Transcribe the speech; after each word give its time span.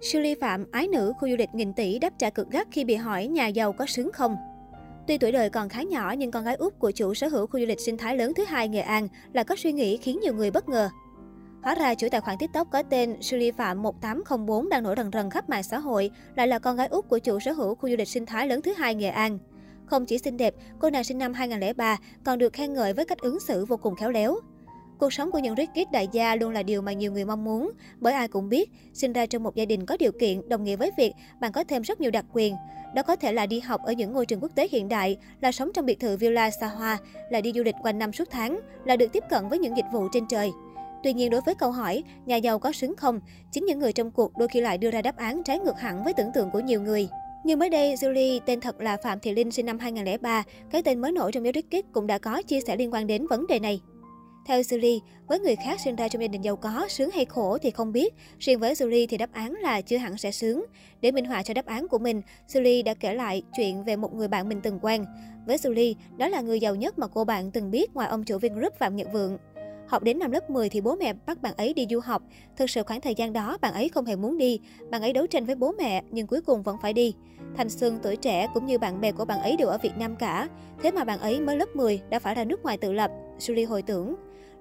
Shirley 0.00 0.34
Phạm, 0.40 0.64
ái 0.70 0.88
nữ 0.88 1.12
khu 1.20 1.28
du 1.28 1.36
lịch 1.36 1.54
nghìn 1.54 1.72
tỷ 1.72 1.98
đáp 1.98 2.12
trả 2.18 2.30
cực 2.30 2.50
gắt 2.50 2.68
khi 2.70 2.84
bị 2.84 2.94
hỏi 2.94 3.26
nhà 3.26 3.46
giàu 3.46 3.72
có 3.72 3.86
sướng 3.86 4.12
không? 4.12 4.36
Tuy 5.06 5.18
tuổi 5.18 5.32
đời 5.32 5.50
còn 5.50 5.68
khá 5.68 5.82
nhỏ 5.82 6.14
nhưng 6.18 6.30
con 6.30 6.44
gái 6.44 6.54
út 6.54 6.78
của 6.78 6.90
chủ 6.90 7.14
sở 7.14 7.28
hữu 7.28 7.46
khu 7.46 7.60
du 7.60 7.66
lịch 7.66 7.80
sinh 7.80 7.96
thái 7.96 8.16
lớn 8.16 8.32
thứ 8.36 8.44
hai 8.44 8.68
Nghệ 8.68 8.80
An 8.80 9.08
là 9.32 9.44
có 9.44 9.56
suy 9.56 9.72
nghĩ 9.72 9.96
khiến 9.96 10.20
nhiều 10.22 10.34
người 10.34 10.50
bất 10.50 10.68
ngờ. 10.68 10.90
Hóa 11.62 11.74
ra 11.74 11.94
chủ 11.94 12.06
tài 12.10 12.20
khoản 12.20 12.38
TikTok 12.38 12.70
có 12.70 12.82
tên 12.82 13.22
Shirley 13.22 13.50
Phạm 13.50 13.82
1804 13.82 14.68
đang 14.68 14.82
nổi 14.82 14.94
rần 14.96 15.10
rần 15.12 15.30
khắp 15.30 15.48
mạng 15.48 15.62
xã 15.62 15.78
hội 15.78 16.10
lại 16.36 16.48
là 16.48 16.58
con 16.58 16.76
gái 16.76 16.86
út 16.86 17.08
của 17.08 17.18
chủ 17.18 17.40
sở 17.40 17.52
hữu 17.52 17.74
khu 17.74 17.88
du 17.90 17.96
lịch 17.96 18.08
sinh 18.08 18.26
thái 18.26 18.48
lớn 18.48 18.62
thứ 18.62 18.72
hai 18.72 18.94
Nghệ 18.94 19.08
An. 19.08 19.38
Không 19.86 20.06
chỉ 20.06 20.18
xinh 20.18 20.36
đẹp, 20.36 20.54
cô 20.78 20.90
nàng 20.90 21.04
sinh 21.04 21.18
năm 21.18 21.34
2003 21.34 21.96
còn 22.24 22.38
được 22.38 22.52
khen 22.52 22.74
ngợi 22.74 22.92
với 22.92 23.04
cách 23.04 23.18
ứng 23.18 23.40
xử 23.40 23.64
vô 23.64 23.76
cùng 23.76 23.96
khéo 23.96 24.10
léo. 24.10 24.36
Cuộc 24.98 25.12
sống 25.12 25.30
của 25.30 25.38
những 25.38 25.56
rich 25.56 25.70
kid 25.70 25.92
đại 25.92 26.08
gia 26.12 26.36
luôn 26.36 26.52
là 26.52 26.62
điều 26.62 26.82
mà 26.82 26.92
nhiều 26.92 27.12
người 27.12 27.24
mong 27.24 27.44
muốn, 27.44 27.70
bởi 27.98 28.12
ai 28.12 28.28
cũng 28.28 28.48
biết, 28.48 28.70
sinh 28.92 29.12
ra 29.12 29.26
trong 29.26 29.42
một 29.42 29.54
gia 29.54 29.64
đình 29.64 29.86
có 29.86 29.96
điều 29.96 30.12
kiện 30.12 30.48
đồng 30.48 30.64
nghĩa 30.64 30.76
với 30.76 30.90
việc 30.96 31.12
bạn 31.40 31.52
có 31.52 31.64
thêm 31.64 31.82
rất 31.82 32.00
nhiều 32.00 32.10
đặc 32.10 32.24
quyền. 32.32 32.54
Đó 32.94 33.02
có 33.02 33.16
thể 33.16 33.32
là 33.32 33.46
đi 33.46 33.60
học 33.60 33.80
ở 33.84 33.92
những 33.92 34.12
ngôi 34.12 34.26
trường 34.26 34.40
quốc 34.40 34.52
tế 34.54 34.68
hiện 34.70 34.88
đại, 34.88 35.16
là 35.40 35.52
sống 35.52 35.70
trong 35.74 35.86
biệt 35.86 36.00
thự 36.00 36.16
villa 36.16 36.50
xa 36.50 36.66
hoa, 36.66 36.98
là 37.30 37.40
đi 37.40 37.52
du 37.52 37.62
lịch 37.62 37.74
quanh 37.82 37.98
năm 37.98 38.12
suốt 38.12 38.28
tháng, 38.30 38.60
là 38.84 38.96
được 38.96 39.12
tiếp 39.12 39.24
cận 39.30 39.48
với 39.48 39.58
những 39.58 39.76
dịch 39.76 39.86
vụ 39.92 40.08
trên 40.12 40.26
trời. 40.28 40.50
Tuy 41.02 41.12
nhiên 41.12 41.30
đối 41.30 41.40
với 41.40 41.54
câu 41.54 41.70
hỏi 41.70 42.02
nhà 42.26 42.36
giàu 42.36 42.58
có 42.58 42.72
xứng 42.72 42.96
không, 42.96 43.20
chính 43.52 43.66
những 43.66 43.78
người 43.78 43.92
trong 43.92 44.10
cuộc 44.10 44.38
đôi 44.38 44.48
khi 44.48 44.60
lại 44.60 44.78
đưa 44.78 44.90
ra 44.90 45.02
đáp 45.02 45.16
án 45.16 45.42
trái 45.44 45.58
ngược 45.58 45.78
hẳn 45.78 46.04
với 46.04 46.12
tưởng 46.12 46.30
tượng 46.34 46.50
của 46.50 46.60
nhiều 46.60 46.82
người. 46.82 47.08
Nhưng 47.44 47.58
mới 47.58 47.70
đây, 47.70 47.94
Julie, 47.94 48.40
tên 48.46 48.60
thật 48.60 48.80
là 48.80 48.96
Phạm 48.96 49.20
Thị 49.20 49.32
Linh 49.32 49.50
sinh 49.50 49.66
năm 49.66 49.78
2003, 49.78 50.42
cái 50.70 50.82
tên 50.82 51.00
mới 51.00 51.12
nổi 51.12 51.32
trong 51.32 51.44
giới 51.44 51.52
Rick 51.54 51.92
cũng 51.92 52.06
đã 52.06 52.18
có 52.18 52.42
chia 52.42 52.60
sẻ 52.60 52.76
liên 52.76 52.92
quan 52.92 53.06
đến 53.06 53.26
vấn 53.26 53.46
đề 53.46 53.58
này. 53.58 53.80
Theo 54.46 54.60
Julie, 54.60 55.00
với 55.26 55.40
người 55.40 55.56
khác 55.56 55.80
sinh 55.80 55.96
ra 55.96 56.08
trong 56.08 56.22
gia 56.22 56.28
đình 56.28 56.42
giàu 56.42 56.56
có, 56.56 56.86
sướng 56.88 57.10
hay 57.10 57.24
khổ 57.24 57.58
thì 57.58 57.70
không 57.70 57.92
biết. 57.92 58.14
Riêng 58.38 58.58
với 58.58 58.74
Julie 58.74 59.06
thì 59.08 59.16
đáp 59.16 59.32
án 59.32 59.52
là 59.52 59.80
chưa 59.80 59.96
hẳn 59.96 60.18
sẽ 60.18 60.30
sướng. 60.30 60.64
Để 61.00 61.12
minh 61.12 61.24
họa 61.24 61.42
cho 61.42 61.54
đáp 61.54 61.66
án 61.66 61.88
của 61.88 61.98
mình, 61.98 62.22
Julie 62.48 62.84
đã 62.84 62.94
kể 62.94 63.14
lại 63.14 63.42
chuyện 63.56 63.84
về 63.84 63.96
một 63.96 64.14
người 64.14 64.28
bạn 64.28 64.48
mình 64.48 64.60
từng 64.62 64.78
quen. 64.82 65.04
Với 65.46 65.56
Julie, 65.56 65.94
đó 66.16 66.28
là 66.28 66.40
người 66.40 66.60
giàu 66.60 66.74
nhất 66.74 66.98
mà 66.98 67.06
cô 67.06 67.24
bạn 67.24 67.50
từng 67.50 67.70
biết 67.70 67.94
ngoài 67.94 68.08
ông 68.08 68.24
chủ 68.24 68.38
Vingroup 68.38 68.78
Phạm 68.78 68.96
Nhật 68.96 69.08
Vượng. 69.12 69.38
Học 69.86 70.02
đến 70.02 70.18
năm 70.18 70.30
lớp 70.30 70.50
10 70.50 70.68
thì 70.68 70.80
bố 70.80 70.96
mẹ 70.96 71.12
bắt 71.26 71.42
bạn 71.42 71.54
ấy 71.56 71.74
đi 71.74 71.86
du 71.90 72.00
học. 72.00 72.22
Thực 72.56 72.70
sự 72.70 72.82
khoảng 72.82 73.00
thời 73.00 73.14
gian 73.14 73.32
đó 73.32 73.58
bạn 73.60 73.74
ấy 73.74 73.88
không 73.88 74.04
hề 74.04 74.16
muốn 74.16 74.38
đi. 74.38 74.60
Bạn 74.90 75.02
ấy 75.02 75.12
đấu 75.12 75.26
tranh 75.26 75.46
với 75.46 75.54
bố 75.54 75.72
mẹ 75.78 76.02
nhưng 76.10 76.26
cuối 76.26 76.40
cùng 76.40 76.62
vẫn 76.62 76.76
phải 76.82 76.92
đi. 76.92 77.14
Thành 77.56 77.70
xuân, 77.70 77.98
tuổi 78.02 78.16
trẻ 78.16 78.48
cũng 78.54 78.66
như 78.66 78.78
bạn 78.78 79.00
bè 79.00 79.12
của 79.12 79.24
bạn 79.24 79.40
ấy 79.40 79.56
đều 79.56 79.68
ở 79.68 79.78
Việt 79.78 79.96
Nam 79.98 80.16
cả. 80.16 80.48
Thế 80.82 80.90
mà 80.90 81.04
bạn 81.04 81.18
ấy 81.18 81.40
mới 81.40 81.56
lớp 81.56 81.76
10 81.76 82.00
đã 82.10 82.18
phải 82.18 82.34
ra 82.34 82.44
nước 82.44 82.62
ngoài 82.62 82.76
tự 82.76 82.92
lập. 82.92 83.10
Julie 83.38 83.68
hồi 83.68 83.82
tưởng. 83.82 84.14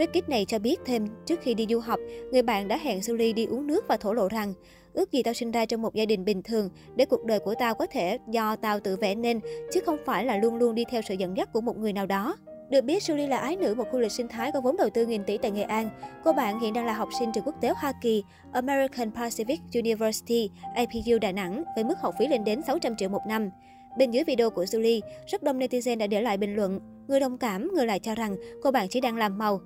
Rickit 0.00 0.28
này 0.28 0.44
cho 0.44 0.58
biết 0.58 0.80
thêm, 0.84 1.06
trước 1.26 1.40
khi 1.42 1.54
đi 1.54 1.66
du 1.70 1.78
học, 1.78 2.00
người 2.32 2.42
bạn 2.42 2.68
đã 2.68 2.76
hẹn 2.76 3.00
Julie 3.00 3.34
đi 3.34 3.46
uống 3.46 3.66
nước 3.66 3.84
và 3.88 3.96
thổ 3.96 4.12
lộ 4.12 4.28
rằng 4.28 4.54
ước 4.92 5.12
gì 5.12 5.22
tao 5.22 5.34
sinh 5.34 5.50
ra 5.50 5.66
trong 5.66 5.82
một 5.82 5.94
gia 5.94 6.04
đình 6.04 6.24
bình 6.24 6.42
thường 6.42 6.70
để 6.96 7.04
cuộc 7.04 7.24
đời 7.24 7.38
của 7.38 7.54
tao 7.58 7.74
có 7.74 7.86
thể 7.86 8.18
do 8.30 8.56
tao 8.56 8.80
tự 8.80 8.96
vẽ 8.96 9.14
nên, 9.14 9.40
chứ 9.72 9.80
không 9.86 9.96
phải 10.06 10.24
là 10.24 10.36
luôn 10.36 10.56
luôn 10.56 10.74
đi 10.74 10.84
theo 10.90 11.02
sự 11.02 11.14
dẫn 11.14 11.36
dắt 11.36 11.52
của 11.52 11.60
một 11.60 11.78
người 11.78 11.92
nào 11.92 12.06
đó. 12.06 12.36
Được 12.70 12.84
biết, 12.84 13.02
Julie 13.02 13.28
là 13.28 13.38
ái 13.38 13.56
nữ 13.56 13.74
một 13.74 13.84
khu 13.92 13.98
lịch 13.98 14.12
sinh 14.12 14.28
thái 14.28 14.52
có 14.52 14.60
vốn 14.60 14.76
đầu 14.76 14.90
tư 14.90 15.06
nghìn 15.06 15.24
tỷ 15.24 15.38
tại 15.38 15.50
Nghệ 15.50 15.62
An. 15.62 15.90
Cô 16.24 16.32
bạn 16.32 16.60
hiện 16.60 16.72
đang 16.72 16.86
là 16.86 16.92
học 16.92 17.08
sinh 17.18 17.32
trường 17.32 17.44
quốc 17.44 17.54
tế 17.60 17.72
Hoa 17.76 17.92
Kỳ, 18.02 18.22
American 18.52 19.10
Pacific 19.10 19.58
University, 19.74 20.50
APU 20.74 21.18
Đà 21.20 21.32
Nẵng, 21.32 21.64
với 21.74 21.84
mức 21.84 21.98
học 21.98 22.14
phí 22.18 22.26
lên 22.26 22.44
đến 22.44 22.62
600 22.66 22.96
triệu 22.96 23.08
một 23.08 23.22
năm. 23.28 23.50
Bên 23.98 24.10
dưới 24.10 24.24
video 24.24 24.50
của 24.50 24.64
Julie, 24.64 25.00
rất 25.26 25.42
đông 25.42 25.58
netizen 25.58 25.98
đã 25.98 26.06
để 26.06 26.22
lại 26.22 26.36
bình 26.36 26.56
luận. 26.56 26.80
Người 27.08 27.20
đồng 27.20 27.38
cảm, 27.38 27.70
người 27.74 27.86
lại 27.86 27.98
cho 27.98 28.14
rằng 28.14 28.36
cô 28.62 28.70
bạn 28.70 28.88
chỉ 28.88 29.00
đang 29.00 29.16
làm 29.16 29.38
màu. 29.38 29.60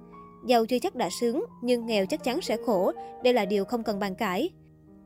Giàu 0.47 0.67
chưa 0.67 0.79
chắc 0.79 0.95
đã 0.95 1.09
sướng, 1.21 1.45
nhưng 1.63 1.87
nghèo 1.87 2.07
chắc 2.07 2.25
chắn 2.25 2.41
sẽ 2.41 2.57
khổ. 2.67 2.93
Đây 3.23 3.33
là 3.33 3.45
điều 3.45 3.65
không 3.65 3.83
cần 3.83 3.99
bàn 3.99 4.15
cãi. 4.15 4.51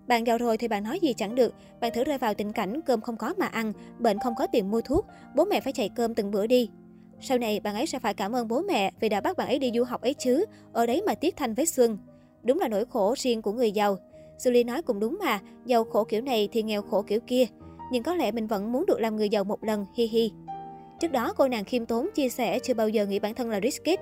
Bạn 0.06 0.26
giàu 0.26 0.38
rồi 0.38 0.56
thì 0.56 0.68
bạn 0.68 0.84
nói 0.84 0.98
gì 1.00 1.12
chẳng 1.12 1.34
được. 1.34 1.54
Bạn 1.80 1.92
thử 1.94 2.04
rơi 2.04 2.18
vào 2.18 2.34
tình 2.34 2.52
cảnh 2.52 2.80
cơm 2.86 3.00
không 3.00 3.16
có 3.16 3.34
mà 3.38 3.46
ăn, 3.46 3.72
bệnh 3.98 4.18
không 4.18 4.34
có 4.38 4.46
tiền 4.46 4.70
mua 4.70 4.80
thuốc, 4.80 5.06
bố 5.34 5.44
mẹ 5.44 5.60
phải 5.60 5.72
chạy 5.72 5.88
cơm 5.88 6.14
từng 6.14 6.30
bữa 6.30 6.46
đi. 6.46 6.70
Sau 7.20 7.38
này, 7.38 7.60
bạn 7.60 7.74
ấy 7.74 7.86
sẽ 7.86 7.98
phải 7.98 8.14
cảm 8.14 8.32
ơn 8.32 8.48
bố 8.48 8.60
mẹ 8.60 8.92
vì 9.00 9.08
đã 9.08 9.20
bắt 9.20 9.36
bạn 9.36 9.48
ấy 9.48 9.58
đi 9.58 9.70
du 9.74 9.84
học 9.84 10.02
ấy 10.02 10.14
chứ, 10.14 10.44
ở 10.72 10.86
đấy 10.86 11.02
mà 11.06 11.14
tiếc 11.14 11.36
thanh 11.36 11.54
với 11.54 11.66
xuân. 11.66 11.98
Đúng 12.42 12.58
là 12.58 12.68
nỗi 12.68 12.84
khổ 12.84 13.14
riêng 13.18 13.42
của 13.42 13.52
người 13.52 13.72
giàu. 13.72 13.96
Julie 14.38 14.66
nói 14.66 14.82
cũng 14.82 15.00
đúng 15.00 15.18
mà, 15.20 15.40
giàu 15.66 15.84
khổ 15.84 16.04
kiểu 16.04 16.20
này 16.20 16.48
thì 16.52 16.62
nghèo 16.62 16.82
khổ 16.82 17.02
kiểu 17.02 17.20
kia. 17.20 17.44
Nhưng 17.92 18.02
có 18.02 18.14
lẽ 18.14 18.32
mình 18.32 18.46
vẫn 18.46 18.72
muốn 18.72 18.86
được 18.86 19.00
làm 19.00 19.16
người 19.16 19.28
giàu 19.28 19.44
một 19.44 19.64
lần, 19.64 19.86
hi 19.94 20.06
hi. 20.06 20.32
Trước 21.00 21.12
đó, 21.12 21.32
cô 21.36 21.48
nàng 21.48 21.64
khiêm 21.64 21.86
tốn 21.86 22.08
chia 22.14 22.28
sẻ 22.28 22.58
chưa 22.58 22.74
bao 22.74 22.88
giờ 22.88 23.06
nghĩ 23.06 23.18
bản 23.18 23.34
thân 23.34 23.50
là 23.50 23.60
rich 23.62 23.84
kid. 23.84 24.00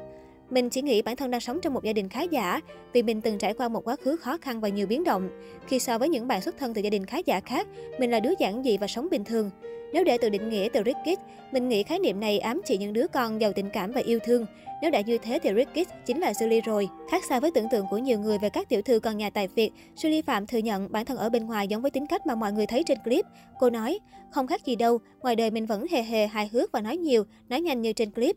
Mình 0.51 0.71
chỉ 0.71 0.83
nghĩ 0.83 1.03
bản 1.03 1.17
thân 1.17 1.31
đang 1.31 1.41
sống 1.41 1.61
trong 1.61 1.75
một 1.75 1.85
gia 1.85 1.93
đình 1.93 2.09
khá 2.09 2.23
giả 2.23 2.61
vì 2.93 3.03
mình 3.03 3.21
từng 3.21 3.39
trải 3.39 3.55
qua 3.55 3.69
một 3.69 3.85
quá 3.85 3.97
khứ 3.97 4.17
khó 4.17 4.37
khăn 4.37 4.61
và 4.61 4.69
nhiều 4.69 4.87
biến 4.87 5.05
động. 5.05 5.29
Khi 5.67 5.79
so 5.79 5.99
với 5.99 6.09
những 6.09 6.29
bạn 6.29 6.41
xuất 6.41 6.59
thân 6.59 6.75
từ 6.75 6.83
gia 6.83 6.91
đình 6.91 7.07
khá 7.07 7.19
giả 7.27 7.41
khác, 7.41 7.67
mình 7.99 8.11
là 8.11 8.21
đứa 8.21 8.33
giản 8.39 8.63
dị 8.65 8.77
và 8.77 8.87
sống 8.87 9.09
bình 9.11 9.25
thường. 9.25 9.51
Nếu 9.93 10.05
để 10.05 10.19
tự 10.19 10.29
định 10.29 10.49
nghĩa 10.49 10.69
từ 10.73 10.83
Rick 10.85 10.99
Kids, 11.05 11.23
mình 11.53 11.69
nghĩ 11.69 11.83
khái 11.83 11.99
niệm 11.99 12.21
này 12.21 12.39
ám 12.39 12.61
chỉ 12.65 12.79
những 12.79 12.93
đứa 12.93 13.07
con 13.07 13.41
giàu 13.41 13.53
tình 13.53 13.71
cảm 13.73 13.93
và 13.93 14.01
yêu 14.01 14.19
thương. 14.25 14.47
Nếu 14.83 14.91
đã 14.91 15.01
như 15.01 15.19
thế 15.19 15.39
thì 15.43 15.51
Rick 15.57 15.73
Kids 15.73 15.93
chính 16.07 16.21
là 16.21 16.33
Julie 16.33 16.61
rồi. 16.65 16.89
Khác 17.11 17.25
xa 17.29 17.41
với 17.41 17.51
tưởng 17.51 17.69
tượng 17.71 17.87
của 17.91 17.99
nhiều 17.99 18.19
người 18.19 18.39
về 18.39 18.49
các 18.49 18.69
tiểu 18.69 18.83
thư 18.83 19.01
con 19.01 19.17
nhà 19.17 19.31
tài 19.31 19.49
Việt, 19.49 19.71
Julie 19.97 20.23
Phạm 20.23 20.47
thừa 20.47 20.59
nhận 20.59 20.93
bản 20.93 21.05
thân 21.05 21.19
ở 21.19 21.31
bên 21.31 21.47
ngoài 21.47 21.69
giống 21.69 21.83
với 21.83 21.91
tính 21.91 22.07
cách 22.07 22.27
mà 22.27 22.35
mọi 22.35 22.53
người 22.53 22.67
thấy 22.67 22.83
trên 22.83 22.99
clip. 23.05 23.25
Cô 23.61 23.71
nói, 23.71 23.99
không 24.31 24.47
khác 24.47 24.65
gì 24.65 24.77
đâu, 24.77 24.99
ngoài 25.21 25.37
đời 25.37 25.51
mình 25.51 25.67
vẫn 25.67 25.87
hề 25.91 26.03
hề 26.03 26.27
hài 26.27 26.49
hước 26.53 26.73
và 26.73 26.81
nói 26.81 26.97
nhiều, 26.97 27.25
nói 27.49 27.61
nhanh 27.61 27.83
như 27.83 27.93
trên 27.93 28.11
clip. 28.11 28.37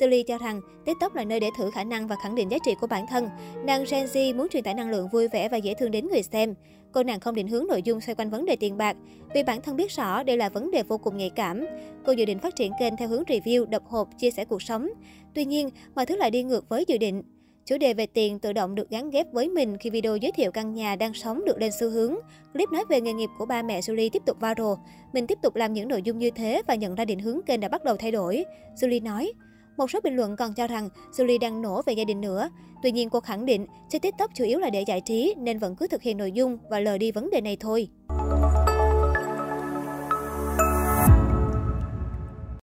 Julie 0.00 0.22
cho 0.22 0.38
rằng 0.38 0.60
TikTok 0.84 1.14
là 1.14 1.24
nơi 1.24 1.40
để 1.40 1.50
thử 1.56 1.70
khả 1.70 1.84
năng 1.84 2.06
và 2.06 2.16
khẳng 2.22 2.34
định 2.34 2.50
giá 2.50 2.58
trị 2.64 2.74
của 2.80 2.86
bản 2.86 3.06
thân. 3.10 3.28
Nàng 3.64 3.84
Gen 3.90 4.06
Z 4.06 4.36
muốn 4.36 4.48
truyền 4.48 4.64
tải 4.64 4.74
năng 4.74 4.90
lượng 4.90 5.08
vui 5.12 5.28
vẻ 5.28 5.48
và 5.48 5.56
dễ 5.56 5.74
thương 5.74 5.90
đến 5.90 6.08
người 6.08 6.22
xem. 6.22 6.54
Cô 6.92 7.02
nàng 7.02 7.20
không 7.20 7.34
định 7.34 7.48
hướng 7.48 7.66
nội 7.66 7.82
dung 7.82 8.00
xoay 8.00 8.14
quanh 8.14 8.30
vấn 8.30 8.44
đề 8.44 8.56
tiền 8.56 8.76
bạc, 8.76 8.96
vì 9.34 9.42
bản 9.42 9.62
thân 9.62 9.76
biết 9.76 9.90
rõ 9.90 10.22
đây 10.22 10.36
là 10.36 10.48
vấn 10.48 10.70
đề 10.70 10.82
vô 10.82 10.98
cùng 10.98 11.16
nhạy 11.16 11.30
cảm. 11.30 11.66
Cô 12.06 12.12
dự 12.12 12.24
định 12.24 12.38
phát 12.38 12.56
triển 12.56 12.72
kênh 12.80 12.96
theo 12.96 13.08
hướng 13.08 13.22
review, 13.22 13.64
độc 13.64 13.86
hộp, 13.86 14.08
chia 14.18 14.30
sẻ 14.30 14.44
cuộc 14.44 14.62
sống. 14.62 14.88
Tuy 15.34 15.44
nhiên, 15.44 15.70
mọi 15.94 16.06
thứ 16.06 16.16
lại 16.16 16.30
đi 16.30 16.42
ngược 16.42 16.68
với 16.68 16.84
dự 16.88 16.98
định. 16.98 17.22
Chủ 17.66 17.78
đề 17.78 17.94
về 17.94 18.06
tiền 18.06 18.38
tự 18.38 18.52
động 18.52 18.74
được 18.74 18.90
gắn 18.90 19.10
ghép 19.10 19.32
với 19.32 19.48
mình 19.48 19.76
khi 19.80 19.90
video 19.90 20.16
giới 20.16 20.32
thiệu 20.32 20.52
căn 20.52 20.74
nhà 20.74 20.96
đang 20.96 21.14
sống 21.14 21.44
được 21.44 21.60
lên 21.60 21.72
xu 21.80 21.90
hướng. 21.90 22.14
Clip 22.52 22.68
nói 22.72 22.84
về 22.88 23.00
nghề 23.00 23.12
nghiệp 23.12 23.30
của 23.38 23.46
ba 23.46 23.62
mẹ 23.62 23.80
Julie 23.80 24.10
tiếp 24.12 24.22
tục 24.26 24.36
viral. 24.40 24.72
Mình 25.12 25.26
tiếp 25.26 25.38
tục 25.42 25.56
làm 25.56 25.72
những 25.72 25.88
nội 25.88 26.02
dung 26.02 26.18
như 26.18 26.30
thế 26.30 26.62
và 26.66 26.74
nhận 26.74 26.94
ra 26.94 27.04
định 27.04 27.18
hướng 27.18 27.40
kênh 27.46 27.60
đã 27.60 27.68
bắt 27.68 27.84
đầu 27.84 27.96
thay 27.96 28.10
đổi. 28.10 28.44
Julie 28.80 29.02
nói, 29.02 29.32
một 29.78 29.90
số 29.90 30.00
bình 30.04 30.16
luận 30.16 30.36
còn 30.36 30.54
cho 30.54 30.66
rằng 30.66 30.88
Julie 31.12 31.38
đang 31.40 31.62
nổ 31.62 31.82
về 31.82 31.92
gia 31.92 32.04
đình 32.04 32.20
nữa. 32.20 32.50
Tuy 32.82 32.92
nhiên 32.92 33.10
cô 33.10 33.20
khẳng 33.20 33.46
định, 33.46 33.66
chơi 33.88 34.00
TikTok 34.00 34.30
chủ 34.34 34.44
yếu 34.44 34.58
là 34.58 34.70
để 34.70 34.84
giải 34.86 35.00
trí 35.00 35.34
nên 35.38 35.58
vẫn 35.58 35.76
cứ 35.76 35.86
thực 35.86 36.02
hiện 36.02 36.16
nội 36.16 36.32
dung 36.32 36.58
và 36.70 36.80
lờ 36.80 36.98
đi 36.98 37.12
vấn 37.12 37.30
đề 37.30 37.40
này 37.40 37.56
thôi. 37.60 37.88